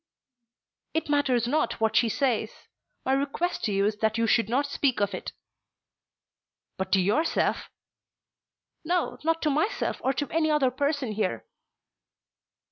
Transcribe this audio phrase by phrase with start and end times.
[0.95, 2.49] "It matters not what she says.
[3.05, 5.31] My request to you is that you should not speak of it."
[6.75, 7.69] "But to yourself!"
[8.83, 11.45] "No, not to myself or to any other person here."